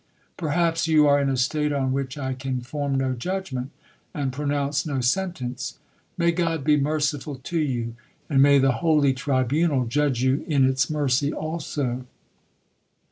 [0.35, 3.69] Perhaps you are in a state on which I can form no judgment,
[4.15, 5.77] and pronounce no sentence.
[6.17, 7.93] May God be merciful to you,
[8.27, 12.07] and may the holy tribunal judge you in its mercy also.'